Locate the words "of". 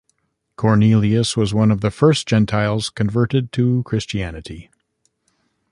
1.69-1.81